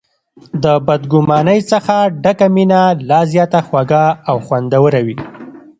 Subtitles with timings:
[0.63, 5.17] د بد ګمانۍ څخه ډکه مینه لا زیاته خوږه او خوندوره وي.